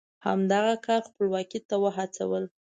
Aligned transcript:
همدغه 0.27 0.73
کار 0.85 1.01
خپلواکۍ 1.07 1.59
ته 1.69 1.75
وهڅول. 1.83 2.43